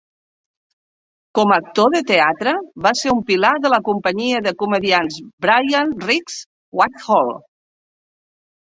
Com 1.39 1.51
a 1.51 1.57
actor 1.63 1.85
de 1.95 2.01
teatre 2.13 2.55
va 2.87 2.93
ser 3.03 3.13
un 3.17 3.21
pilar 3.29 3.53
de 3.67 3.73
la 3.75 3.81
companyia 3.91 4.43
de 4.49 4.57
comediants 4.65 5.23
Brian 5.49 5.95
Rix's 6.09 6.45
Whitehall. 6.81 7.33